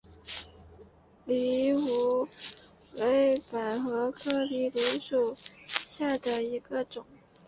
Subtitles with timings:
[1.27, 2.27] 藜芦
[2.95, 5.35] 为百合科藜芦属
[5.67, 7.05] 下的一个种。